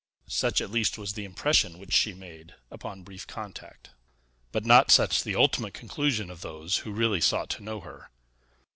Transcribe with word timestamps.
Such, 0.25 0.61
at 0.61 0.71
least, 0.71 0.97
was 0.97 1.13
the 1.13 1.25
impression 1.25 1.77
which 1.77 1.93
she 1.93 2.11
made, 2.11 2.55
upon 2.71 3.03
brief 3.03 3.27
contact, 3.27 3.91
but 4.51 4.65
not 4.65 4.89
such 4.89 5.21
the 5.23 5.35
ultimate 5.35 5.75
conclusion 5.75 6.31
of 6.31 6.41
those 6.41 6.77
who 6.77 6.91
really 6.91 7.21
sought 7.21 7.51
to 7.51 7.63
know 7.63 7.81
her. 7.81 8.09